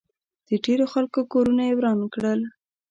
د 0.47 0.49
ډېرو 0.65 0.85
خلکو 0.93 1.19
کورونه 1.33 1.61
ئې 1.65 1.73
هم 1.73 1.77
وران 1.77 1.99
کړل 2.13 2.41